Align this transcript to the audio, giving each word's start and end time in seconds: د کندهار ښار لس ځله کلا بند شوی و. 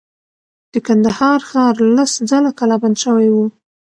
د 0.73 0.75
کندهار 0.87 1.39
ښار 1.49 1.75
لس 1.95 2.11
ځله 2.29 2.51
کلا 2.59 2.75
بند 2.81 2.95
شوی 3.03 3.27
و. 3.31 3.35